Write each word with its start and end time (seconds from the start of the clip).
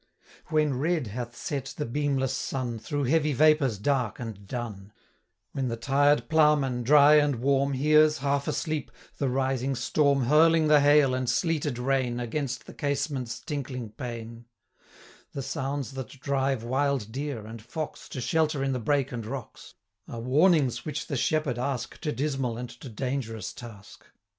When 0.47 0.79
red 0.79 1.05
hath 1.05 1.35
set 1.35 1.75
the 1.77 1.85
beamless 1.85 2.33
sun, 2.33 2.79
55 2.79 2.85
Through 2.87 3.03
heavy 3.03 3.33
vapours 3.33 3.77
dark 3.77 4.19
and 4.19 4.47
dun; 4.47 4.91
When 5.51 5.67
the 5.67 5.75
tired 5.77 6.27
ploughman, 6.27 6.81
dry 6.81 7.17
and 7.17 7.35
warm, 7.35 7.73
Hears, 7.73 8.17
half 8.17 8.47
asleep, 8.47 8.89
the 9.19 9.29
rising 9.29 9.75
storm 9.75 10.23
Hurling 10.23 10.67
the 10.69 10.79
hail, 10.79 11.13
and 11.13 11.29
sleeted 11.29 11.77
rain, 11.77 12.19
Against 12.19 12.65
the 12.65 12.73
casement's 12.73 13.39
tinkling 13.41 13.91
pane; 13.91 14.45
60 15.33 15.33
The 15.33 15.43
sounds 15.43 15.91
that 15.91 16.09
drive 16.19 16.63
wild 16.63 17.11
deer, 17.11 17.45
and 17.45 17.61
fox, 17.61 18.09
To 18.09 18.19
shelter 18.21 18.63
in 18.63 18.73
the 18.73 18.79
brake 18.79 19.11
and 19.11 19.23
rocks, 19.23 19.75
Are 20.07 20.19
warnings 20.19 20.83
which 20.83 21.05
the 21.05 21.15
shepherd 21.15 21.59
ask 21.59 21.99
To 21.99 22.11
dismal 22.11 22.57
and 22.57 22.69
to 22.71 22.89
dangerous 22.89 23.53
task. 23.53 24.03